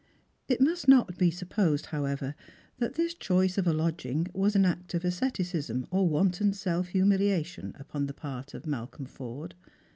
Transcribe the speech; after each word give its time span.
It 0.47 0.59
must 0.59 0.87
not 0.87 1.15
be 1.19 1.29
sujoposed, 1.29 1.85
however, 1.93 2.33
that 2.79 2.95
this 2.95 3.13
choice 3.13 3.59
of 3.59 3.67
a 3.67 3.71
lodging 3.71 4.27
was 4.33 4.55
an 4.55 4.65
act 4.65 4.95
of 4.95 5.05
asceticism 5.05 5.85
or 5.91 6.09
wanton 6.09 6.53
self 6.53 6.87
humiliation 6.87 7.75
upon 7.77 8.07
the 8.07 8.13
part 8.15 8.55
of 8.55 8.65
Malcolm 8.65 9.05
Forde. 9.05 9.53